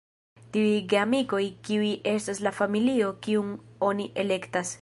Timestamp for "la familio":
2.49-3.15